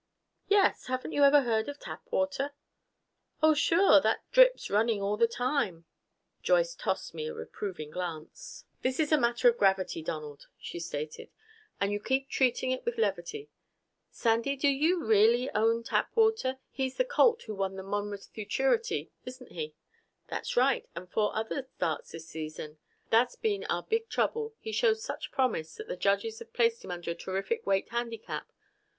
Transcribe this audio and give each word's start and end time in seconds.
"Yes. 0.47 0.87
Haven't 0.87 1.11
you 1.11 1.23
ever 1.23 1.41
heard 1.43 1.69
of 1.69 1.77
Tapwater?" 1.77 2.53
"Oh, 3.43 3.53
sure! 3.53 4.01
That 4.01 4.23
drip's 4.31 4.67
running 4.71 4.99
all 4.99 5.15
the 5.15 5.27
time!" 5.27 5.85
Joyce 6.41 6.73
tossed 6.73 7.13
me 7.13 7.27
a 7.27 7.35
reproving 7.35 7.91
glance. 7.91 8.65
"This 8.81 8.99
is 8.99 9.11
a 9.11 9.17
matter 9.19 9.47
of 9.47 9.59
gravity, 9.59 10.01
Donald," 10.01 10.47
she 10.57 10.79
stated, 10.79 11.29
"and 11.79 11.91
you 11.91 11.99
keep 11.99 12.29
treating 12.29 12.71
it 12.71 12.83
with 12.83 12.97
levity. 12.97 13.51
Sandy, 14.09 14.55
do 14.55 14.67
you 14.69 15.05
really 15.05 15.51
own 15.51 15.83
Tapwater? 15.83 16.57
He's 16.71 16.97
the 16.97 17.05
colt 17.05 17.43
who 17.43 17.53
won 17.53 17.75
the 17.75 17.83
Monmouth 17.83 18.27
Futurity, 18.33 19.11
isn't 19.25 19.51
he?" 19.51 19.75
"That's 20.29 20.57
right. 20.57 20.89
And 20.95 21.11
four 21.11 21.29
other 21.35 21.67
starts 21.75 22.13
this 22.13 22.27
season. 22.27 22.79
That's 23.11 23.35
been 23.35 23.65
our 23.65 23.83
big 23.83 24.09
trouble. 24.09 24.55
He 24.57 24.71
shows 24.71 25.03
such 25.03 25.31
promise 25.31 25.75
that 25.75 25.87
the 25.87 25.95
judges 25.95 26.39
have 26.39 26.53
placed 26.53 26.83
him 26.83 26.89
under 26.89 27.11
a 27.11 27.13
terrific 27.13 27.67
weight 27.67 27.89
handicap. 27.89 28.51